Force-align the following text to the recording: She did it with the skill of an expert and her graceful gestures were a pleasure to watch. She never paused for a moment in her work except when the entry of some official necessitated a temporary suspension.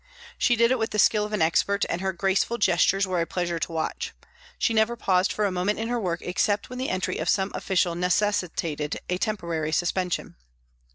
She 0.35 0.55
did 0.55 0.71
it 0.71 0.79
with 0.79 0.89
the 0.89 0.97
skill 0.97 1.25
of 1.25 1.31
an 1.31 1.43
expert 1.43 1.85
and 1.87 2.01
her 2.01 2.11
graceful 2.11 2.57
gestures 2.57 3.05
were 3.05 3.21
a 3.21 3.27
pleasure 3.27 3.59
to 3.59 3.71
watch. 3.71 4.13
She 4.57 4.73
never 4.73 4.95
paused 4.95 5.31
for 5.31 5.45
a 5.45 5.51
moment 5.51 5.77
in 5.77 5.89
her 5.89 5.99
work 5.99 6.23
except 6.23 6.71
when 6.71 6.79
the 6.79 6.89
entry 6.89 7.19
of 7.19 7.29
some 7.29 7.51
official 7.53 7.93
necessitated 7.93 8.99
a 9.09 9.19
temporary 9.19 9.71
suspension. 9.71 10.37